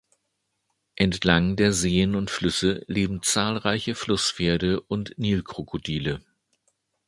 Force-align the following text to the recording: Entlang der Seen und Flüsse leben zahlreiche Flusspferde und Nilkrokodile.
Entlang 0.95 1.57
der 1.57 1.73
Seen 1.73 2.15
und 2.15 2.31
Flüsse 2.31 2.83
leben 2.87 3.21
zahlreiche 3.21 3.93
Flusspferde 3.93 4.81
und 4.81 5.13
Nilkrokodile. 5.19 6.25